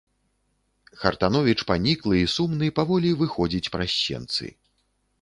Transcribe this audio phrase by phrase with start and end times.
[1.01, 4.45] Хартановіч паніклы і сумны паволі выходзіць праз сенцы.